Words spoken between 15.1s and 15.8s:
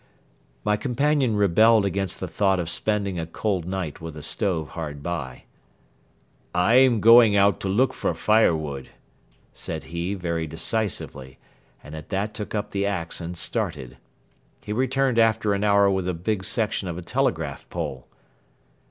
after an